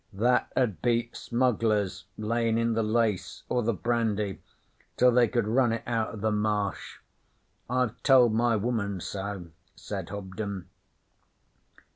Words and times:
'That 0.13 0.51
'ud 0.57 0.81
be 0.81 1.11
smugglers 1.13 2.05
layin' 2.17 2.57
in 2.57 2.73
the 2.73 2.81
lace 2.81 3.43
or 3.49 3.61
the 3.61 3.71
brandy 3.71 4.41
till 4.97 5.11
they 5.11 5.27
could 5.27 5.47
run 5.47 5.71
it 5.71 5.83
out 5.85 6.11
o' 6.15 6.17
the 6.17 6.31
Marsh. 6.31 6.97
I've 7.69 8.01
told 8.01 8.33
my 8.33 8.55
woman 8.55 8.99
so,' 8.99 9.49
said 9.75 10.09
Hobden. 10.09 10.67